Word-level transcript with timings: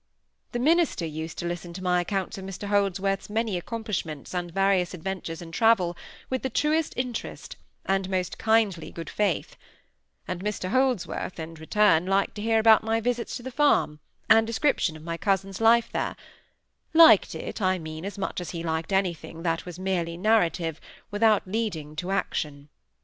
The 0.51 0.57
minister 0.57 1.05
used 1.05 1.37
to 1.37 1.45
listen 1.45 1.73
to 1.73 1.83
my 1.83 2.01
accounts 2.01 2.35
of 2.39 2.43
Mr 2.43 2.69
Holdsworth's 2.69 3.29
many 3.29 3.55
accomplishments 3.55 4.33
and 4.33 4.51
various 4.51 4.95
adventures 4.95 5.43
in 5.43 5.51
travel 5.51 5.95
with 6.27 6.41
the 6.41 6.49
truest 6.49 6.95
interest, 6.97 7.55
and 7.85 8.09
most 8.09 8.39
kindly 8.39 8.89
good 8.89 9.11
faith; 9.11 9.55
and 10.27 10.43
Mr 10.43 10.69
Holdsworth 10.71 11.39
in 11.39 11.53
return 11.53 12.07
liked 12.07 12.33
to 12.37 12.41
hear 12.41 12.57
about 12.57 12.81
my 12.83 12.99
visits 12.99 13.37
to 13.37 13.43
the 13.43 13.51
farm, 13.51 13.99
and 14.27 14.47
description 14.47 14.97
of 14.97 15.03
my 15.03 15.17
cousin's 15.17 15.61
life 15.61 15.91
there—liked 15.91 17.35
it, 17.35 17.61
I 17.61 17.77
mean, 17.77 18.03
as 18.03 18.17
much 18.17 18.41
as 18.41 18.49
he 18.49 18.63
liked 18.63 18.91
anything 18.91 19.43
that 19.43 19.67
was 19.67 19.77
merely 19.77 20.17
narrative, 20.17 20.81
without 21.11 21.45
leading 21.47 21.95
to 21.97 22.09
action. 22.09 22.69